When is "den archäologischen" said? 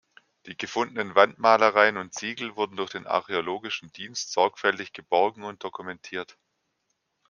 2.89-3.91